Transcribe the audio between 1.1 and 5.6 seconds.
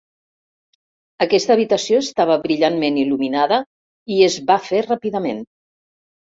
Aquesta habitació estava brillantment il·luminada i es va fer ràpidament.